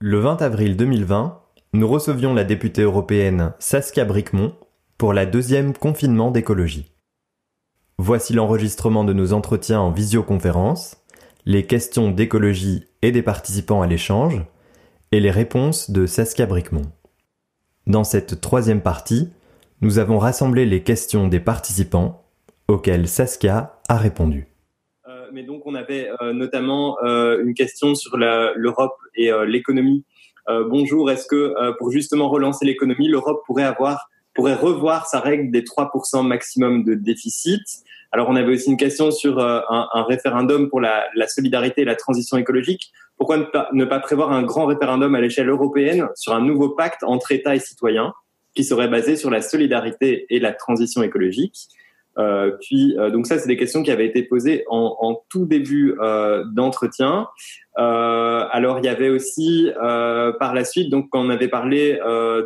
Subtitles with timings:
[0.00, 4.54] Le 20 avril 2020, nous recevions la députée européenne Saskia Bricmont
[4.96, 6.92] pour la deuxième confinement d'écologie.
[7.98, 10.98] Voici l'enregistrement de nos entretiens en visioconférence,
[11.46, 14.40] les questions d'écologie et des participants à l'échange,
[15.10, 16.92] et les réponses de Saskia Bricmont.
[17.88, 19.32] Dans cette troisième partie,
[19.80, 22.22] nous avons rassemblé les questions des participants
[22.68, 24.46] auxquelles Saskia a répondu.
[25.28, 30.04] Euh, mais donc on avait euh, notamment euh, une question sur l'Europe et l'économie.
[30.48, 35.62] bonjour, est-ce que pour justement relancer l'économie, l'Europe pourrait avoir pourrait revoir sa règle des
[35.62, 37.62] 3% maximum de déficit?
[38.12, 41.84] Alors, on avait aussi une question sur un, un, référendum pour la, la, solidarité et
[41.84, 42.92] la transition écologique.
[43.16, 46.70] Pourquoi ne pas, ne pas prévoir un grand référendum à l'échelle européenne sur un nouveau
[46.70, 48.14] pacte entre États et citoyens
[48.54, 51.68] qui serait basé sur la solidarité et la transition écologique?
[52.18, 55.46] Euh, puis, euh, donc ça, c'est des questions qui avaient été posées en, en tout
[55.46, 57.28] début euh, d'entretien.
[57.78, 61.98] Euh, alors, il y avait aussi euh, par la suite, donc quand on avait parlé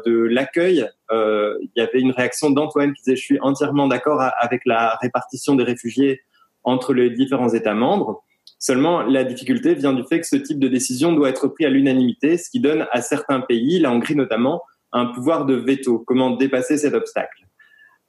[0.07, 4.63] de l'accueil, il y avait une réaction d'Antoine qui disait je suis entièrement d'accord avec
[4.67, 6.21] la répartition des réfugiés
[6.65, 8.23] entre les différents États membres.
[8.59, 11.69] Seulement, la difficulté vient du fait que ce type de décision doit être pris à
[11.69, 14.63] l'unanimité, ce qui donne à certains pays, la Hongrie notamment,
[14.93, 15.99] un pouvoir de veto.
[16.07, 17.47] Comment dépasser cet obstacle?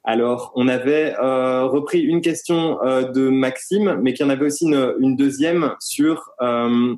[0.04, 4.44] Alors, on avait euh, repris une question euh, de Maxime, mais qu'il y en avait
[4.44, 6.94] aussi une, deuxième sur euh,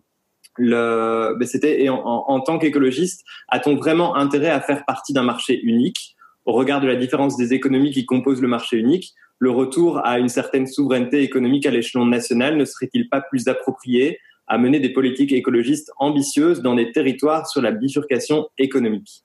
[0.56, 1.36] le.
[1.38, 6.16] Ben, C'était et en, tant qu'écologiste, a-t-on vraiment intérêt à faire partie d'un marché unique?
[6.46, 10.18] Au regard de la différence des économies qui composent le marché unique Le retour à
[10.18, 14.18] une certaine souveraineté économique à l'échelon national ne serait-il pas plus approprié
[14.48, 19.22] à mener des politiques écologistes ambitieuses dans des territoires sur la bifurcation économique?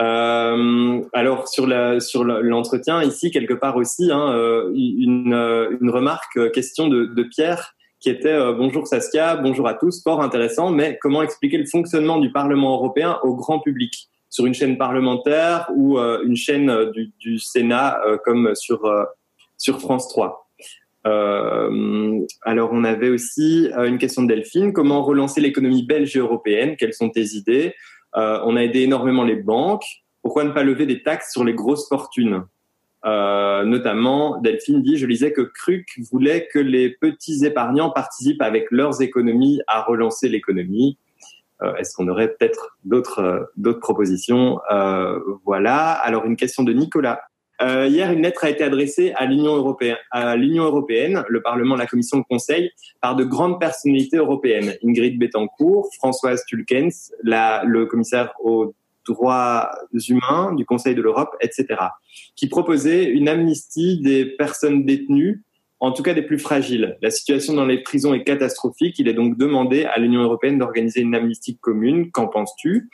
[0.00, 5.90] Euh, alors sur la sur l'entretien ici quelque part aussi hein, euh, une, euh, une
[5.90, 10.70] remarque euh, question de, de Pierre qui était bonjour Saskia bonjour à tous fort intéressant
[10.70, 14.08] mais comment expliquer le fonctionnement du Parlement européen au grand public?
[14.30, 18.88] Sur une chaîne parlementaire ou une chaîne du, du Sénat comme sur
[19.58, 20.46] sur France 3
[21.06, 24.72] euh, alors, on avait aussi une question de Delphine.
[24.72, 26.76] Comment relancer l'économie belge et européenne?
[26.78, 27.74] Quelles sont tes idées?
[28.16, 29.84] Euh, on a aidé énormément les banques.
[30.22, 32.44] Pourquoi ne pas lever des taxes sur les grosses fortunes?
[33.06, 38.70] Euh, notamment, Delphine dit, je lisais que Cruc voulait que les petits épargnants participent avec
[38.70, 40.98] leurs économies à relancer l'économie.
[41.62, 44.58] Euh, est-ce qu'on aurait peut-être d'autres d'autres propositions?
[45.44, 45.92] Voilà.
[45.92, 47.20] Alors une question de Nicolas.
[47.60, 51.86] Hier, une lettre a été adressée à l'Union européenne, à l'Union européenne, le Parlement, la
[51.86, 54.74] Commission, le Conseil, par de grandes personnalités européennes.
[54.84, 58.74] Ingrid Betancourt, Françoise Tulkens, la, le commissaire aux
[59.06, 59.70] droits
[60.08, 61.66] humains du Conseil de l'Europe, etc.,
[62.36, 65.42] qui proposaient une amnistie des personnes détenues,
[65.80, 66.98] en tout cas des plus fragiles.
[67.00, 68.98] La situation dans les prisons est catastrophique.
[68.98, 72.10] Il est donc demandé à l'Union européenne d'organiser une amnistie commune.
[72.10, 72.90] Qu'en penses-tu?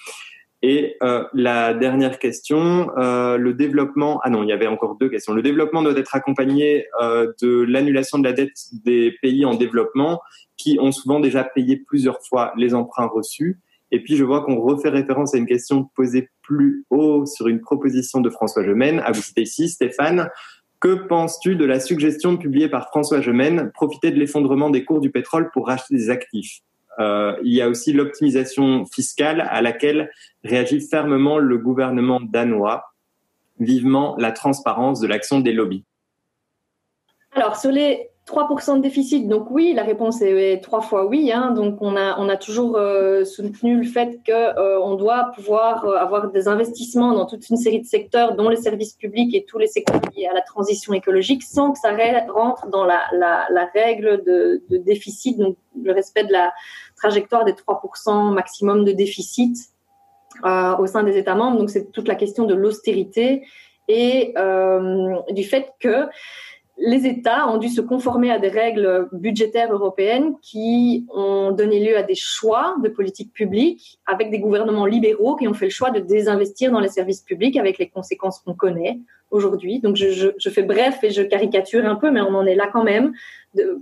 [0.62, 4.20] Et euh, la dernière question, euh, le développement.
[4.22, 5.34] Ah non, il y avait encore deux questions.
[5.34, 10.20] Le développement doit être accompagné euh, de l'annulation de la dette des pays en développement
[10.56, 13.60] qui ont souvent déjà payé plusieurs fois les emprunts reçus.
[13.92, 17.60] Et puis je vois qu'on refait référence à une question posée plus haut sur une
[17.60, 19.00] proposition de François Gemène.
[19.00, 20.30] À vous citer ici, Stéphane.
[20.80, 25.10] Que penses-tu de la suggestion publiée par François Gemène, profiter de l'effondrement des cours du
[25.10, 26.60] pétrole pour racheter des actifs?
[26.98, 30.10] Euh, il y a aussi l'optimisation fiscale à laquelle
[30.44, 32.84] réagit fermement le gouvernement danois,
[33.58, 35.84] vivement la transparence de l'action des lobbies.
[37.32, 41.30] Alors, sur les 3% de déficit, donc oui, la réponse est trois fois oui.
[41.32, 41.52] Hein.
[41.52, 45.94] donc on a, on a toujours euh, soutenu le fait qu'on euh, doit pouvoir euh,
[45.96, 49.58] avoir des investissements dans toute une série de secteurs, dont les services publics et tous
[49.58, 51.96] les secteurs liés à la transition écologique, sans que ça
[52.28, 53.06] rentre dans la,
[53.72, 56.52] règle de, de, déficit, donc le respect de la
[56.96, 59.56] trajectoire des 3% maximum de déficit
[60.42, 61.58] au sein des États membres.
[61.58, 63.46] Donc c'est toute la question de l'austérité
[63.88, 64.34] et
[65.30, 66.08] du fait que
[66.78, 71.96] les États ont dû se conformer à des règles budgétaires européennes qui ont donné lieu
[71.96, 75.90] à des choix de politique publique avec des gouvernements libéraux qui ont fait le choix
[75.90, 79.00] de désinvestir dans les services publics avec les conséquences qu'on connaît
[79.30, 79.80] aujourd'hui.
[79.80, 82.84] Donc je, fais bref et je caricature un peu, mais on en est là quand
[82.84, 83.12] même
[83.54, 83.80] de,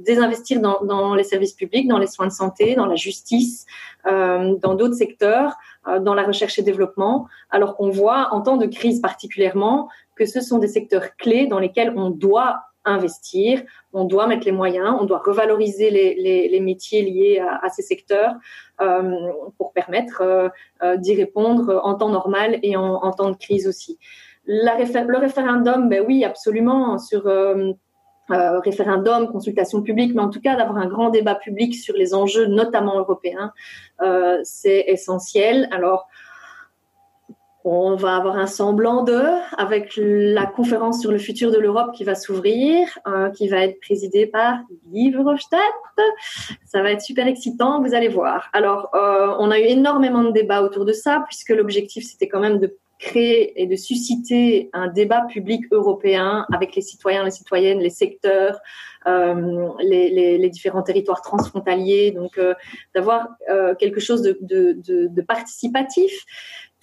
[0.00, 3.66] désinvestir dans, les services publics, dans les soins de santé, dans la justice,
[4.06, 5.54] euh, dans d'autres secteurs,
[5.86, 10.24] euh, dans la recherche et développement, alors qu'on voit en temps de crise particulièrement que
[10.24, 13.62] ce sont des secteurs clés dans lesquels on doit investir,
[13.92, 18.34] on doit mettre les moyens, on doit revaloriser les, métiers liés à, ces secteurs
[18.80, 20.48] euh, pour permettre euh,
[20.82, 23.98] euh, d'y répondre en temps normal et en, temps de crise aussi.
[24.46, 27.72] Le référendum, ben oui, absolument, sur euh,
[28.60, 32.46] référendum, consultation publique, mais en tout cas d'avoir un grand débat public sur les enjeux,
[32.46, 33.52] notamment européens,
[34.02, 35.68] euh, c'est essentiel.
[35.70, 36.08] Alors,
[37.68, 39.20] on va avoir un semblant de,
[39.58, 43.80] avec la conférence sur le futur de l'Europe qui va s'ouvrir, euh, qui va être
[43.80, 45.60] présidée par Guy Verhofstadt.
[46.64, 48.50] Ça va être super excitant, vous allez voir.
[48.52, 52.38] Alors, euh, on a eu énormément de débats autour de ça, puisque l'objectif, c'était quand
[52.38, 57.80] même de créer et de susciter un débat public européen avec les citoyens, les citoyennes,
[57.80, 58.58] les secteurs,
[59.06, 62.54] euh, les, les, les, différents territoires transfrontaliers, donc euh,
[62.94, 66.12] d'avoir euh, quelque chose de, de, de, de, participatif.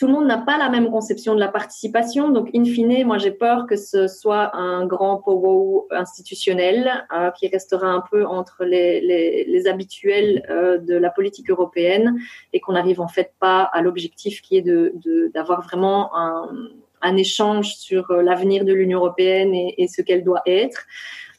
[0.04, 3.18] Tout le monde n'a pas la même conception de la participation, donc in fine, moi
[3.18, 8.66] j'ai peur que ce soit un grand power institutionnel euh, qui restera un peu entre
[8.66, 12.20] les, habituels euh, de la politique européenne
[12.52, 14.94] et qu'on n'arrive en fait pas à l'objectif qui est de
[15.34, 20.86] d'avoir vraiment un, échange sur l'avenir de l'Union européenne et ce qu'elle doit être.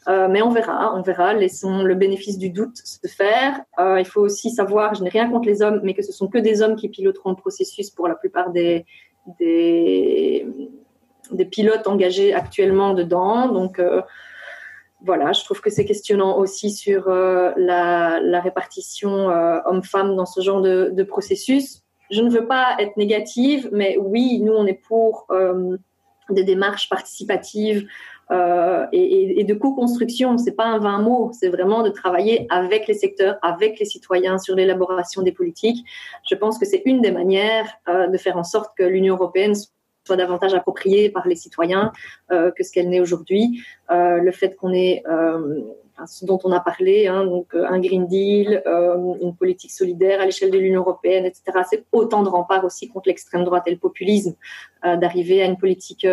[0.07, 1.33] Euh, mais on verra, on verra.
[1.33, 3.59] Laissons le bénéfice du doute se faire.
[3.79, 6.27] Euh, il faut aussi savoir, je n'ai rien contre les hommes, mais que ce sont
[6.27, 8.85] que des hommes qui piloteront le processus pour la plupart des,
[9.39, 10.45] des,
[11.51, 13.47] pilotes engagés actuellement dedans.
[13.47, 14.01] Donc euh,
[15.03, 19.27] voilà, je trouve que c'est questionnant aussi sur la, répartition
[19.65, 21.81] homme-femme dans ce genre de, processus.
[22.11, 25.27] Je ne veux pas être négative, mais oui, nous, on est pour
[26.29, 27.87] des démarches participatives
[28.31, 30.37] euh, et, de co-construction.
[30.37, 34.39] C'est pas un vain mot, c'est vraiment de travailler avec les secteurs, avec les citoyens
[34.39, 35.85] sur l'élaboration des politiques.
[36.27, 39.53] Je pense que c'est une des manières euh, de faire en sorte que l'Union européenne
[40.05, 41.91] soit davantage appropriée par les citoyens
[42.31, 43.63] euh, que ce qu'elle n'est aujourd'hui.
[43.89, 45.03] Le fait qu'on ait
[46.07, 50.51] ce dont on a parlé, hein, donc un Green Deal, une politique solidaire à l'échelle
[50.51, 51.43] de l'Union européenne, etc.
[51.69, 54.35] C'est autant de remparts aussi contre l'extrême droite et le populisme,
[54.83, 56.05] d'arriver à une politique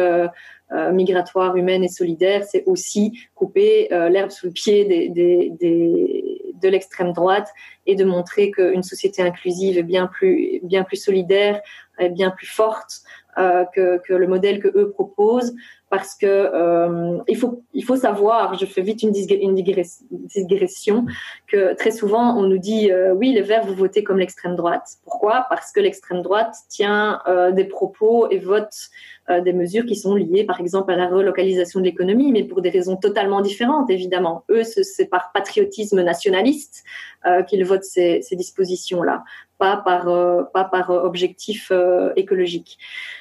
[0.92, 7.48] migratoire, humaine et solidaire, c'est aussi couper euh, l'herbe sous le pied de l'extrême droite
[7.86, 11.60] et de montrer qu'une société inclusive est bien plus, bien plus solidaire,
[11.98, 13.02] est bien plus forte
[13.38, 15.54] euh, que, que, le modèle que eux proposent
[15.92, 21.04] parce que euh, il faut il faut savoir, je fais vite une, digression,
[21.46, 24.88] que très souvent on nous dit euh, oui les Verts vous votez comme l'extrême droite.
[25.04, 25.44] Pourquoi?
[25.50, 28.74] Parce que l'extrême droite tient euh, des propos et vote
[29.44, 32.70] des mesures qui sont liées par exemple à la relocalisation de l'économie, mais pour des
[32.70, 34.44] raisons totalement différentes évidemment.
[34.50, 36.82] Eux c'est par patriotisme nationaliste
[37.46, 39.22] qu'ils votent ces, ces dispositions là,
[39.58, 40.06] pas par
[40.52, 41.70] pas par objectif
[42.16, 42.78] écologique.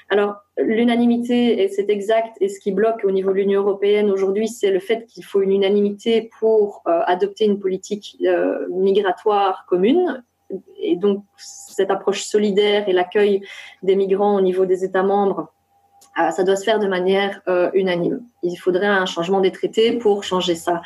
[0.09, 4.47] Alors l'unanimité, et c'est exact, et ce qui bloque au niveau de l'Union européenne aujourd'hui,
[4.47, 10.23] c'est le fait qu'il faut une unanimité pour euh, adopter une politique euh, migratoire commune.
[10.77, 13.41] Et donc, cette approche solidaire et l'accueil
[13.83, 15.53] des migrants au niveau des États membres,
[16.19, 17.41] euh, ça doit se faire de manière
[17.73, 18.21] unanime.
[18.43, 20.81] Il faudrait un changement des traités pour changer ça.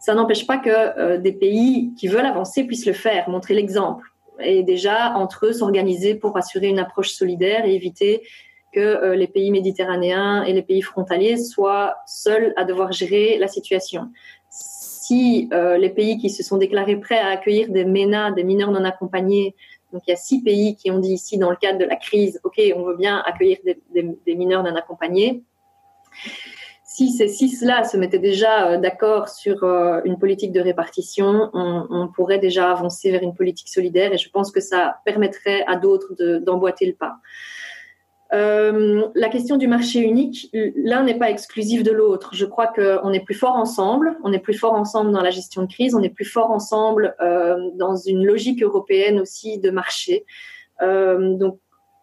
[0.00, 4.10] Ça n'empêche pas que des pays qui veulent avancer puissent le faire, montrer l'exemple
[4.40, 8.22] et déjà entre eux s'organiser pour assurer une approche solidaire et éviter
[8.74, 13.48] que euh, les pays méditerranéens et les pays frontaliers soient seuls à devoir gérer la
[13.48, 14.10] situation.
[14.50, 18.72] Si euh, les pays qui se sont déclarés prêts à accueillir des MENA, des mineurs
[18.72, 19.54] non accompagnés,
[19.92, 21.96] donc il y a six pays qui ont dit ici dans le cadre de la
[21.96, 25.44] crise, OK, on veut bien accueillir des, mineurs non accompagnés.
[26.82, 29.62] Si ces six-là se mettaient déjà euh, d'accord sur
[30.04, 34.30] une politique de répartition, on, on, pourrait déjà avancer vers une politique solidaire et je
[34.30, 37.16] pense que ça permettrait à d'autres d'emboîter le pas.
[38.32, 42.30] Euh, la question du marché unique, l'un n'est pas exclusif de l'autre.
[42.32, 45.62] Je crois qu'on est plus fort ensemble, on est plus fort ensemble dans la gestion
[45.62, 50.24] de crise, on est plus fort ensemble euh, dans une logique européenne aussi de marché.
[50.82, 51.58] Euh, donc,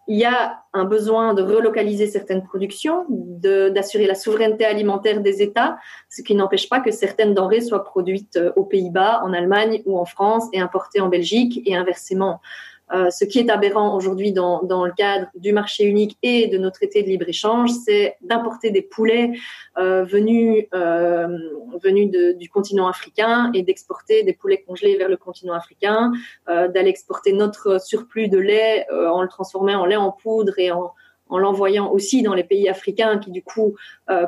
[0.08, 5.78] il y a un besoin de relocaliser certaines productions, d'assurer la souveraineté alimentaire des États,
[6.10, 10.06] ce qui n'empêche pas que certaines denrées soient produites aux Pays-Bas, en Allemagne ou en
[10.06, 12.42] France et importées en Belgique et inversement.
[12.94, 16.58] Euh, ce qui est aberrant aujourd'hui dans, dans, le cadre du marché unique et de
[16.58, 19.32] nos traités de libre-échange, c'est d'importer des poulets
[19.78, 21.38] euh, venus, euh,
[21.82, 26.12] venus du continent africain et d'exporter des poulets congelés vers le continent africain,
[26.48, 30.94] d'aller exporter notre surplus de lait en le transformant en lait en poudre et en,
[31.30, 33.76] en l'envoyant aussi dans les pays africains qui du coup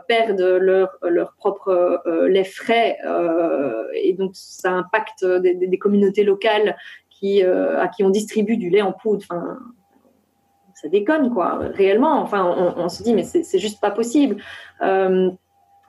[0.08, 2.98] perdent leur, leur propre lait frais
[3.96, 6.76] et donc ça impacte des, communautés locales
[7.24, 9.26] euh, à qui on distribue du lait en poudre.
[10.76, 11.60] Ça déconne, quoi.
[11.74, 12.44] Réellement, enfin,
[12.78, 14.38] on, se dit, mais c'est juste pas possible.
[14.82, 15.30] Euh,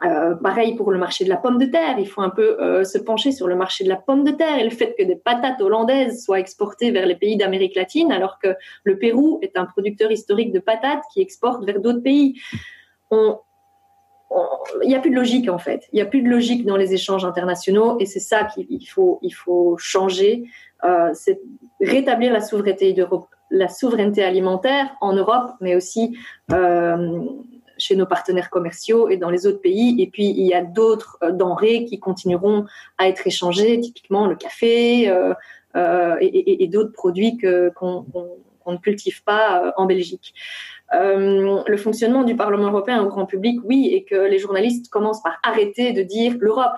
[0.05, 2.99] euh, pareil pour le marché de la pomme de terre, il faut un peu se
[2.99, 5.61] pencher sur le marché de la pomme de terre et le fait que des patates
[5.61, 10.13] hollandaises soient exportées vers les pays d'Amérique latine, alors que le Pérou est un producteur
[10.13, 12.41] historique de patates qui exporte vers d'autres pays.
[14.83, 15.89] Il n'y a plus de logique en fait.
[15.93, 19.77] Il n'y a plus de logique dans les échanges internationaux et c'est ça qu'il faut,
[19.79, 20.45] changer.
[20.85, 21.41] Euh, c'est
[21.81, 26.17] rétablir la souveraineté, alimentaire en Europe, mais aussi
[26.53, 27.21] euh,
[27.79, 30.01] chez nos partenaires commerciaux et dans les autres pays.
[30.01, 32.67] Et puis, il y a d'autres euh, denrées qui continueront
[32.99, 35.13] à être échangées, typiquement le café
[36.21, 37.39] et, d'autres produits
[37.75, 38.05] qu'on
[38.67, 40.35] ne cultive pas en Belgique.
[40.93, 45.39] Le fonctionnement du Parlement européen au grand public, oui, et que les journalistes commencent par
[45.43, 46.77] arrêter de dire l'Europe,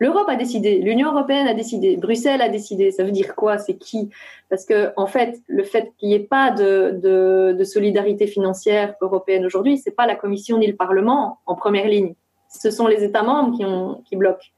[0.00, 2.90] L'Europe a décidé, l'Union européenne a décidé, Bruxelles a décidé.
[2.90, 3.58] Ça veut dire quoi?
[3.58, 4.08] C'est qui?
[4.48, 9.76] Parce que en fait, le fait qu'il n'y ait pas de, solidarité financière européenne aujourd'hui,
[9.76, 12.14] c'est pas la Commission ni le Parlement en première ligne.
[12.48, 14.48] Ce sont les États membres qui bloquent.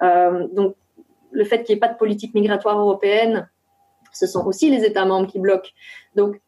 [0.00, 0.74] Euh, donc,
[1.30, 3.50] le fait qu'il n'y ait pas de politique migratoire européenne,
[4.12, 5.70] ce sont aussi les États membres qui bloquent.
[6.16, 6.40] Donc,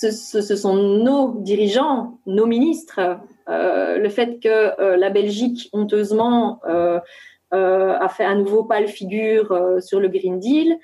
[0.00, 3.00] ce, sont nos dirigeants, nos ministres.
[3.48, 7.00] Euh, le fait que euh, la Belgique, honteusement, euh,
[7.52, 10.78] a fait à nouveau pas le figure sur le Green Deal.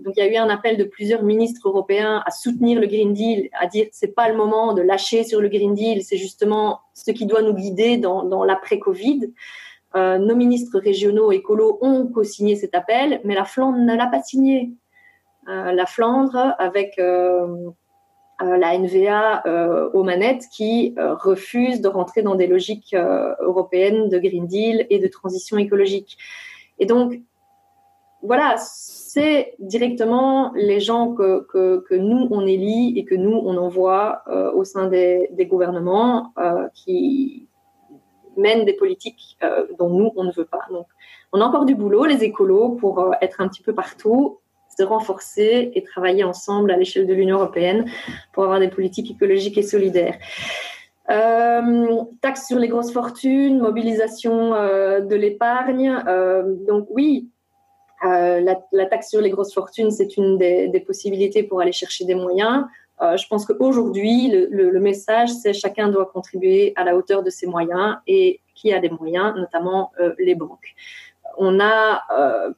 [0.00, 3.12] Donc il y a eu un appel de plusieurs ministres européens à soutenir le Green
[3.12, 6.80] Deal, à dire c'est pas le moment de lâcher sur le Green Deal, c'est justement
[6.94, 9.32] ce qui doit nous guider dans, l'après-Covid.
[9.94, 14.70] Nos ministres régionaux écolos ont co-signé cet appel, mais la Flandre ne l'a pas signé.
[15.46, 16.96] La Flandre, avec
[18.40, 22.94] la NVA euh, aux manettes qui euh, refuse de rentrer dans des logiques
[23.40, 26.18] européennes de Green Deal et de transition écologique.
[26.78, 27.20] Et donc,
[28.22, 33.56] voilà, c'est directement les gens que, que, que, nous, on élit et que nous, on
[33.56, 37.46] envoie euh, au sein des, des gouvernements euh, qui
[38.36, 40.62] mènent des politiques euh, dont nous, on ne veut pas.
[40.70, 40.86] Donc,
[41.32, 44.38] on a encore du boulot, les écolos, pour être un petit peu partout
[44.78, 47.84] de renforcer et travailler ensemble à l'échelle de l'Union européenne
[48.32, 50.16] pour avoir des politiques écologiques et solidaires.
[51.10, 56.02] Euh, taxe sur les grosses fortunes, mobilisation euh, de l'épargne.
[56.06, 57.28] Euh, donc oui,
[58.04, 62.14] euh, la, taxe sur les grosses fortunes, c'est une des, possibilités pour aller chercher des
[62.14, 62.66] moyens.
[63.00, 67.46] Je pense qu'aujourd'hui, le, le, message, c'est chacun doit contribuer à la hauteur de ses
[67.46, 70.74] moyens et qui a des moyens, notamment les banques.
[71.36, 72.02] On a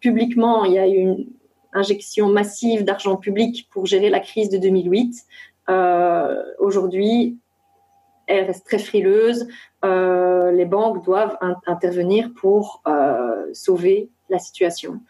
[0.00, 1.27] publiquement, il y a une,
[1.73, 5.15] injection massive d'argent public pour gérer la crise de 2008.
[5.69, 7.39] Euh, Aujourd'hui,
[8.27, 9.49] elle reste très frileuse.
[9.85, 15.00] Euh, les banques doivent in intervenir pour euh, sauver la situation.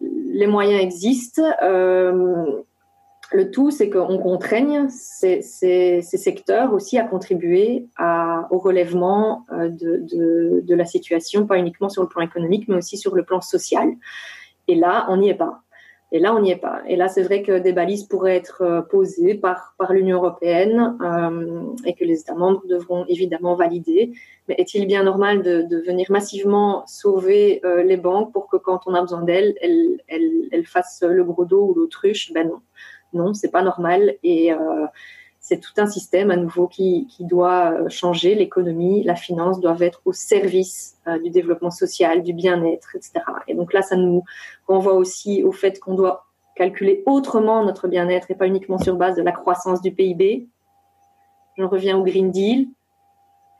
[0.00, 1.42] Les moyens existent.
[3.32, 5.42] Le tout, c'est qu'on contraigne ces,
[6.02, 7.86] secteurs aussi à contribuer
[8.50, 13.24] au relèvement de, la situation, pas uniquement sur le plan économique, mais aussi sur le
[13.24, 13.88] plan social.
[14.68, 15.62] Et là, on n'y est pas.
[16.12, 16.82] Et là, on n'y est pas.
[16.86, 20.96] Et là, c'est vrai que des balises pourraient être euh, posées par, par l'Union européenne
[21.02, 24.12] euh, et que les États membres devront évidemment valider.
[24.46, 28.82] Mais est-il bien normal de, de venir massivement sauver euh, les banques pour que quand
[28.86, 32.32] on a besoin d'elles, elles, elles, elles, fassent le gros dos ou l'autruche?
[32.32, 32.60] Ben non.
[33.12, 34.14] Non, c'est pas normal.
[34.22, 34.86] Et euh,
[35.48, 38.34] c'est tout un système à nouveau qui, doit euh, changer.
[38.34, 43.24] L'économie, la finance doivent être au service euh, du développement social, du bien-être, etc.
[43.46, 44.24] Et donc là, ça nous
[44.66, 46.26] renvoie aussi au fait qu'on doit
[46.56, 50.48] calculer autrement notre bien-être et pas uniquement sur base de la croissance du PIB.
[51.56, 52.66] Je reviens au Green Deal.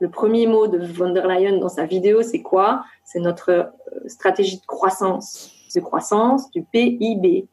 [0.00, 2.82] Le premier mot de von der Leyen dans sa vidéo, c'est quoi?
[3.04, 3.64] C'est notre euh,
[4.08, 7.46] stratégie de croissance, de croissance du PIB.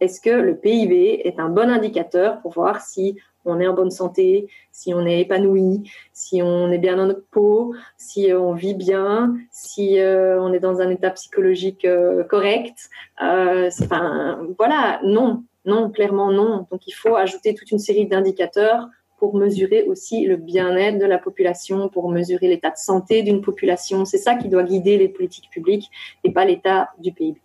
[0.00, 3.90] Est-ce que le PIB est un bon indicateur pour voir si on est en bonne
[3.90, 8.52] santé, si on est épanoui, si on est bien dans notre peau, si euh, on
[8.54, 12.90] vit bien, si euh, on est dans un état psychologique euh, correct.
[13.20, 16.66] Voilà, non, non, clairement non.
[16.70, 21.18] Donc il faut ajouter toute une série d'indicateurs pour mesurer aussi le bien-être de la
[21.18, 24.04] population, pour mesurer l'état de santé d'une population.
[24.04, 25.90] C'est ça qui doit guider les politiques publiques
[26.22, 27.40] et pas l'état du PIB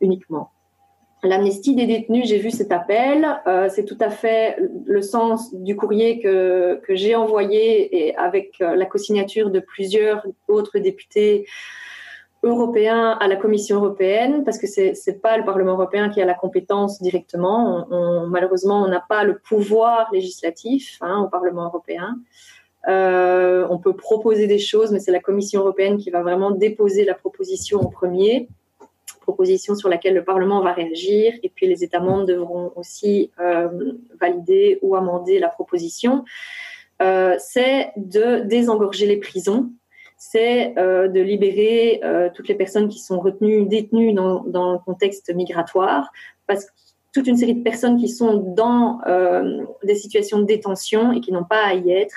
[0.00, 0.50] uniquement.
[1.24, 3.26] L'amnistie des détenus, j'ai vu cet appel.
[3.46, 8.76] Euh, c'est tout à fait le sens du courrier que, j'ai envoyé et avec euh,
[8.76, 11.46] la co-signature de plusieurs autres députés
[12.42, 16.26] européens à la Commission européenne, parce que c'est n'est pas le Parlement européen qui a
[16.26, 17.86] la compétence directement.
[18.28, 22.18] Malheureusement, on n'a pas le pouvoir législatif hein, au Parlement européen.
[22.88, 27.06] Euh, on peut proposer des choses, mais c'est la Commission européenne qui va vraiment déposer
[27.06, 28.48] la proposition en premier
[29.24, 31.34] proposition sur laquelle le Parlement va réagir.
[31.42, 33.68] Et puis les États membres devront aussi euh,
[34.20, 36.24] valider ou amender la proposition.
[37.02, 39.70] Euh, c'est de désengorger les prisons,
[40.16, 42.00] c'est euh, de libérer
[42.34, 46.12] toutes les personnes qui sont retenues, détenues dans, dans, le contexte migratoire,
[46.46, 46.70] parce que
[47.12, 49.00] toute une série de personnes qui sont dans
[49.82, 52.16] des situations de détention et qui n'ont pas à y être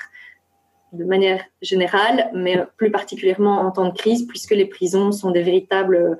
[0.92, 5.42] de manière générale, mais plus particulièrement en temps de crise, puisque les prisons sont des
[5.42, 6.18] véritables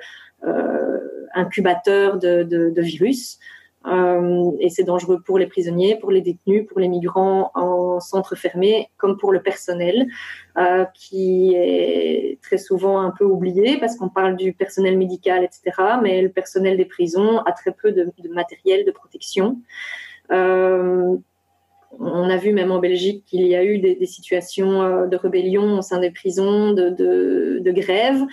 [1.34, 3.38] incubateurs de, de, de virus.
[3.86, 8.34] Euh, et c'est dangereux pour les prisonniers, pour les détenus, pour les migrants en centre
[8.34, 10.08] fermé, comme pour le personnel,
[10.56, 15.98] euh, qui est très souvent un peu oublié parce qu'on parle du personnel médical, etc.
[16.02, 19.60] Mais le personnel des prisons a très peu de, de matériel de protection.
[20.32, 21.16] Euh,
[21.98, 25.78] on a vu même en Belgique qu'il y a eu des, situations euh, de rébellion
[25.78, 28.24] au sein des prisons, de, de, grève,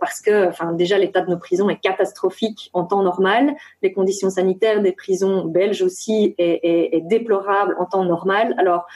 [0.00, 3.54] parce que, enfin, déjà l'état de nos prisons est catastrophique en temps normal.
[3.82, 8.54] Les conditions sanitaires des prisons belges aussi est, est, déplorable en temps normal.
[8.58, 8.86] Alors,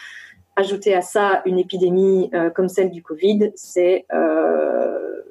[0.58, 5.22] ajouter à ça une épidémie euh, comme celle du Covid, c'est euh,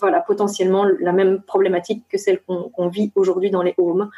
[0.00, 4.10] voilà potentiellement la même problématique que celle qu'on qu vit aujourd'hui dans les homes.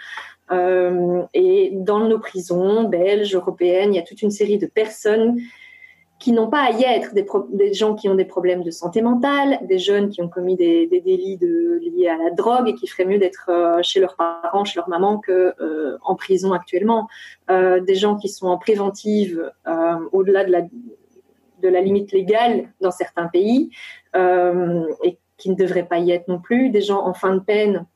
[0.51, 5.39] Euh, et dans nos prisons belges, européennes, il y a toute une série de personnes
[6.21, 9.59] qui n'ont pas à y être, des, gens qui ont des problèmes de santé mentale,
[9.63, 13.19] des jeunes qui ont commis des, délits liés à la drogue et qui feraient mieux
[13.19, 17.09] d'être euh, chez leurs parents, chez leur maman que euh, en prison actuellement,
[17.51, 19.51] euh, des gens qui sont en préventive
[20.13, 23.71] au-delà de la, limite légale dans certains pays
[24.15, 27.87] et qui ne devraient pas y être non plus, des gens en fin de peine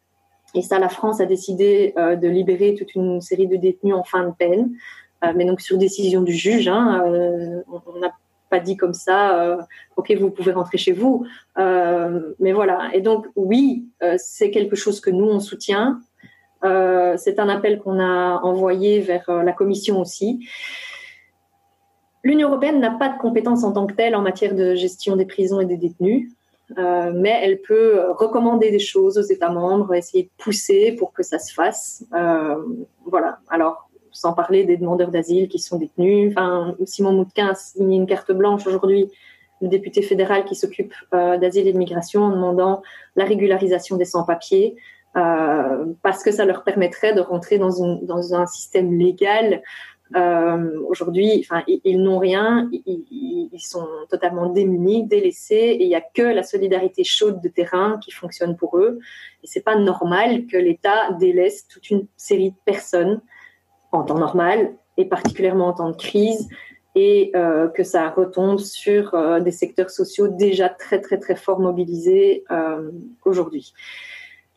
[0.55, 4.05] et ça, la France a décidé euh, de libérer toute une série de détenus en
[4.05, 4.73] fin de peine,
[5.25, 6.69] euh, mais donc sur décision du juge.
[6.69, 8.13] Hein, euh, on n'a
[8.51, 9.59] pas dit comme ça,
[9.97, 11.27] ok, vous pouvez rentrer chez vous.
[11.57, 12.91] Mais voilà.
[12.93, 15.99] Et donc oui, c'est quelque chose que nous on soutient.
[16.63, 20.47] c'est un appel qu'on a envoyé vers la Commission aussi.
[22.23, 25.27] L'Union européenne n'a pas de compétences en tant que telle en matière de gestion des
[25.27, 26.31] prisons et des détenus.
[26.79, 31.23] Euh, mais elle peut recommander des choses aux États membres, essayer de pousser pour que
[31.23, 32.05] ça se fasse.
[32.15, 32.57] Euh,
[33.05, 33.39] voilà.
[33.49, 36.33] Alors, sans parler des demandeurs d'asile qui sont détenus.
[36.33, 39.11] Enfin, Simon Moutquin a signé une carte blanche aujourd'hui,
[39.61, 42.83] le député fédéral qui s'occupe euh, d'asile et de migration, en demandant
[43.17, 44.77] la régularisation des sans-papiers.
[45.17, 49.63] Euh, parce que ça leur permettrait de rentrer dans, une, dans un système légal
[50.15, 56.01] euh, Aujourd'hui, enfin, ils, n'ont rien, ils, sont totalement démunis, délaissés, et il n'y a
[56.01, 58.99] que la solidarité chaude de terrain qui fonctionne pour eux.
[59.43, 63.21] Et c'est pas normal que l'État délaisse toute une série de personnes
[63.93, 66.49] en temps normal et particulièrement en temps de crise
[66.95, 71.59] et euh, que ça retombe sur euh, des secteurs sociaux déjà très très très fort
[71.59, 72.45] mobilisés
[73.25, 73.73] aujourd'hui.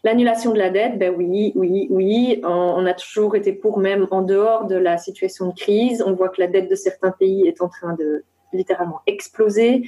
[0.07, 2.39] L'annulation de la dette, ben oui, oui, oui.
[2.45, 6.01] On a toujours été pour même en dehors de la situation de crise.
[6.01, 9.83] On voit que la dette de certains pays est en train de littéralement exploser.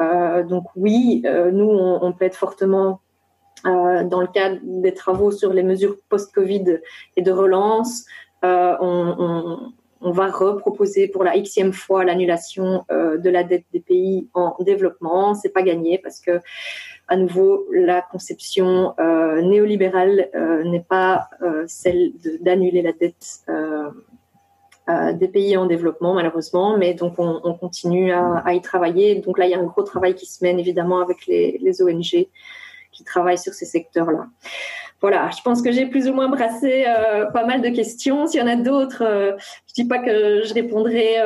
[0.00, 3.00] Euh, donc oui, euh, nous, on, on plaide fortement
[3.66, 6.78] euh, dans le cadre des travaux sur les mesures post-Covid
[7.16, 8.04] et de relance.
[8.44, 14.28] On, on, on, va reproposer pour la xème fois l'annulation de la dette des pays
[14.34, 15.34] en développement.
[15.34, 16.40] C'est pas gagné parce que
[17.06, 23.44] à nouveau, la conception euh, néolibérale euh, n'est pas euh, celle d'annuler la dette
[25.14, 29.14] des pays en développement, malheureusement, mais donc on, on continue à, y travailler.
[29.14, 31.80] Donc là, il y a un gros travail qui se mène évidemment avec les, les
[31.80, 32.28] ONG
[32.92, 34.26] qui travaillent sur ces secteurs-là.
[35.00, 36.84] Voilà, je pense que j'ai plus ou moins brassé
[37.32, 38.26] pas mal de questions.
[38.26, 39.36] S'il y en a d'autres,
[39.68, 41.16] je dis pas que je répondrai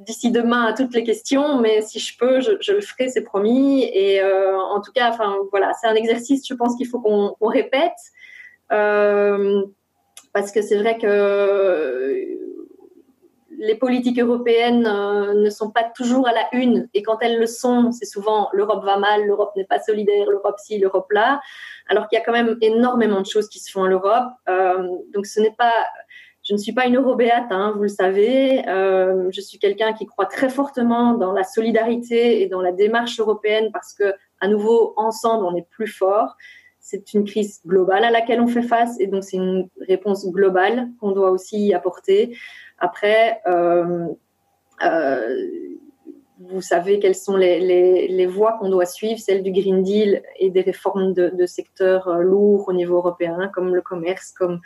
[0.00, 3.84] d'ici demain à toutes les questions, mais si je peux, je, le ferai, c'est promis.
[3.84, 7.36] Et euh, en tout cas, enfin voilà, c'est un exercice, je pense qu'il faut qu'on
[7.40, 7.98] qu répète,
[8.72, 9.62] euh,
[10.32, 12.38] parce que c'est vrai que
[13.60, 17.46] les politiques européennes euh, ne sont pas toujours à la une, et quand elles le
[17.46, 21.42] sont, c'est souvent l'Europe va mal, l'Europe n'est pas solidaire, l'Europe ci, l'Europe là,
[21.88, 24.32] alors qu'il y a quand même énormément de choses qui se font en Europe.
[24.48, 25.74] Euh, donc ce n'est pas
[26.50, 28.68] je ne suis pas une eurobéate, hein, vous le savez.
[28.68, 33.20] Euh, je suis quelqu'un qui croit très fortement dans la solidarité et dans la démarche
[33.20, 36.36] européenne parce que, à nouveau, ensemble, on est plus fort.
[36.80, 40.88] C'est une crise globale à laquelle on fait face et donc c'est une réponse globale
[40.98, 42.36] qu'on doit aussi apporter.
[42.78, 44.08] Après, euh,
[44.84, 45.46] euh,
[46.40, 50.62] vous savez quelles sont les, voies qu'on doit suivre, celles du Green Deal et des
[50.62, 54.60] réformes de, de secteurs lourds au niveau européen, comme le commerce, comme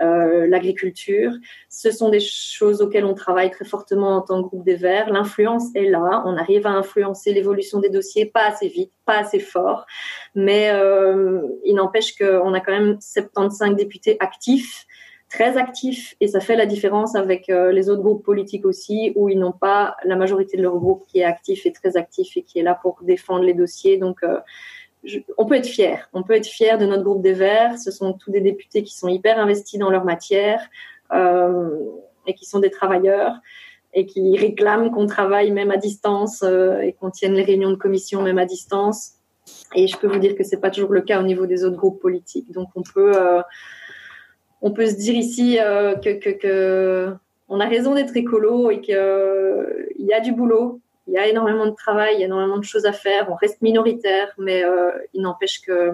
[0.00, 1.30] euh, l'agriculture.
[1.68, 5.08] Ce sont des choses auxquelles on travaille très fortement en tant que groupe des Verts.
[5.10, 6.22] L'influence est là.
[6.26, 9.86] On arrive à influencer l'évolution des dossiers, pas assez vite, pas assez fort,
[10.34, 14.86] mais euh, il n'empêche qu'on a quand même 75 députés actifs
[15.30, 19.28] très actifs et ça fait la différence avec euh, les autres groupes politiques aussi où
[19.28, 22.42] ils n'ont pas la majorité de leur groupe qui est actif et très actif et
[22.42, 23.96] qui est là pour défendre les dossiers.
[23.96, 24.22] Donc,
[25.38, 26.08] on peut être fier.
[26.12, 27.78] On peut être fier de notre groupe des Verts.
[27.78, 30.60] Ce sont tous des députés qui sont hyper investis dans leur matière
[31.12, 31.70] euh,
[32.26, 33.34] et qui sont des travailleurs.
[33.96, 38.22] et qui réclament qu'on travaille même à distance et qu'on tienne les réunions de commission
[38.22, 39.12] même à distance.
[39.76, 41.76] Et je peux vous dire que c'est pas toujours le cas au niveau des autres
[41.76, 42.50] groupes politiques.
[42.50, 43.14] Donc on peut
[44.62, 45.58] on peut se dire ici
[46.02, 47.14] que, que, que,
[47.48, 48.96] on a raison d'être écolo et qu'il
[49.98, 52.64] y a du boulot il y a énormément de travail, il y a énormément de
[52.64, 53.28] choses à faire.
[53.30, 55.92] On reste minoritaire, mais euh, il n'empêche que,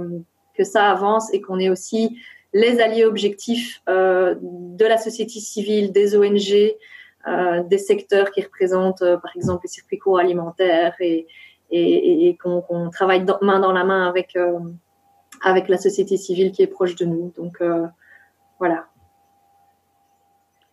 [0.54, 2.18] que ça avance et qu'on est aussi
[2.52, 6.74] les alliés objectifs euh, de la société civile, des ONG,
[7.28, 11.26] euh, des secteurs qui représentent, euh, par exemple, les circuits courts alimentaires et,
[11.70, 14.58] et, et qu'on travaille main dans la main avec, euh,
[15.42, 17.32] avec la société civile qui est proche de nous.
[17.36, 17.86] Donc, euh,
[18.58, 18.86] voilà.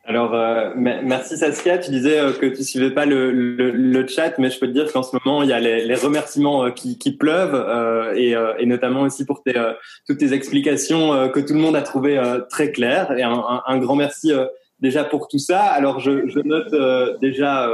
[0.09, 1.79] Alors, euh, merci Saskia.
[1.79, 4.71] Tu disais euh, que tu suivais pas le, le, le, chat, mais je peux te
[4.71, 8.13] dire qu'en ce moment, il y a les, les remerciements euh, qui, qui pleuvent, euh,
[8.15, 9.61] et, euh, et, notamment aussi pour tes,
[10.07, 13.11] toutes tes explications que tout le monde a trouvées très claires.
[13.17, 14.31] Et un, un, grand merci
[14.79, 15.59] déjà pour tout ça.
[15.59, 17.69] Alors, je, je note déjà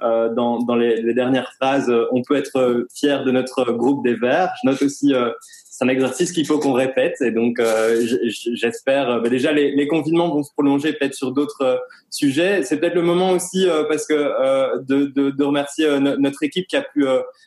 [0.00, 4.54] dans, dans les, les, dernières phrases, on peut être fier de notre groupe des Verts.
[4.62, 5.12] Je note aussi
[5.76, 7.20] c'est un exercice qu'il faut qu'on répète.
[7.20, 8.00] Et donc, euh,
[8.54, 9.10] j'espère.
[9.10, 11.76] Euh, bah, déjà, les, confinements vont se prolonger peut-être sur d'autres euh,
[12.10, 12.62] sujets.
[12.62, 14.14] C'est peut-être le moment aussi parce que
[14.84, 17.04] de, de, de, remercier notre équipe qui a pu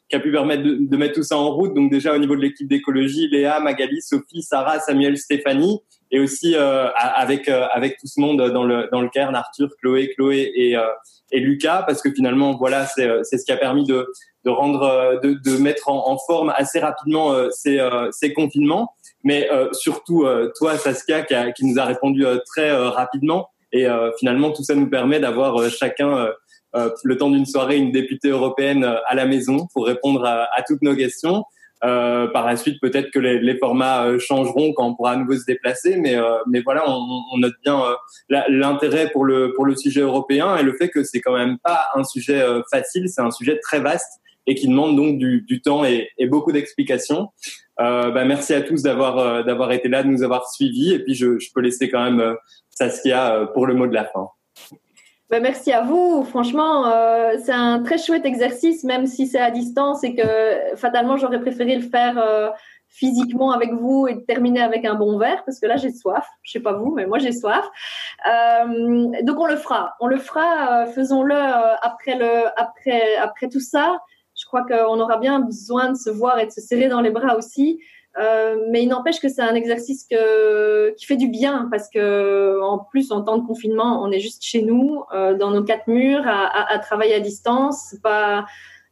[0.09, 1.73] qui a pu permettre de, de, mettre tout ça en route.
[1.73, 5.79] Donc déjà au niveau de l'équipe d'écologie, Léa, Magali, Sophie, Sarah, Samuel, Stéphanie,
[6.11, 10.51] et aussi avec avec tout ce monde dans le dans le cairn, Arthur, Chloé, Chloé
[10.53, 10.75] et
[11.31, 14.05] et Lucas, parce que finalement, voilà, c'est c'est ce qui a permis de
[14.47, 18.33] de rendre, euh, de, de mettre en, en, forme assez rapidement euh, ces, euh, ces
[18.33, 18.93] confinements.
[19.23, 20.25] Mais surtout
[20.57, 23.49] toi, Saskia, qui, a, qui, nous a répondu très rapidement.
[23.73, 23.85] Et
[24.19, 26.29] finalement, tout ça nous permet d'avoir chacun
[26.73, 30.81] le temps d'une soirée une députée européenne à la maison pour répondre à, à toutes
[30.81, 31.43] nos questions.
[31.83, 35.35] Euh, par la suite, peut-être que les, les formats changeront quand on pourra à nouveau
[35.35, 36.15] se déplacer, mais
[36.47, 37.83] mais voilà, on, on note bien
[38.29, 41.87] l'intérêt pour le pour le sujet européen et le fait que c'est quand même pas
[41.95, 46.09] un sujet facile, c'est un sujet très vaste et qui demande donc du, temps et,
[46.27, 47.29] beaucoup d'explications.
[47.79, 50.99] Euh, bah, merci à tous d'avoir euh, d'avoir été là, de nous avoir suivis, et
[50.99, 52.33] puis je, peux laisser quand même euh,
[52.71, 54.29] Saskia euh, pour le mot de la fin.
[55.29, 56.23] Bah, merci à vous.
[56.23, 61.17] Franchement, euh, c'est un très chouette exercice, même si c'est à distance et que fatalement
[61.17, 62.53] j'aurais préféré le faire
[62.87, 66.25] physiquement avec vous et terminer avec un bon verre parce que là j'ai soif.
[66.43, 67.65] Je sais pas vous, mais moi j'ai soif.
[68.25, 69.95] Donc on le fera.
[69.99, 70.85] On le fera.
[70.85, 73.97] Faisons-le après le après après tout ça
[74.47, 77.37] crois qu'on aura bien besoin de se voir et de se serrer dans les bras
[77.37, 77.79] aussi.
[78.17, 82.79] Euh, mais il n'empêche que c'est un exercice qui fait du bien parce que en
[82.79, 86.23] plus en temps de confinement, on est juste chez nous, euh, dans nos quatre murs,
[86.25, 87.89] à travailler à distance.
[87.91, 88.45] C'est pas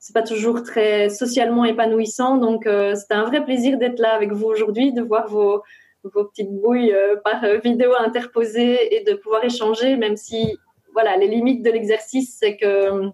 [0.05, 2.37] c'est pas toujours très socialement épanouissant.
[2.37, 5.63] Donc euh, c'était un vrai plaisir d'être là avec vous aujourd'hui, de voir vos
[6.03, 10.59] vos petites bouilles euh, par vidéo interposée et de pouvoir échanger, même si
[10.93, 13.09] voilà les limites de l'exercice, c'est que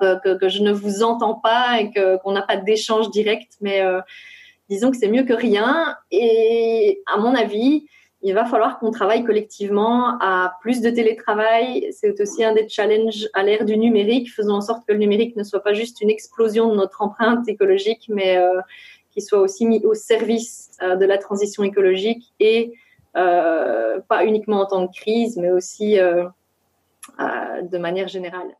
[0.00, 4.00] que, je ne vous entends pas et qu'on n'a pas d'échange direct, mais euh,
[4.68, 5.96] disons que c'est mieux que rien.
[6.10, 7.86] Et à mon avis,
[8.22, 11.88] il va falloir qu'on travaille collectivement à plus de télétravail.
[11.92, 14.32] C'est aussi un des challenges à l'ère du numérique.
[14.32, 17.48] Faisons en sorte que le numérique ne soit pas juste une explosion de notre empreinte
[17.48, 18.60] écologique, mais euh,
[19.10, 22.72] qu'il soit aussi mis au service euh, de la transition écologique et
[23.14, 28.54] pas uniquement en temps de crise, mais aussi de manière générale.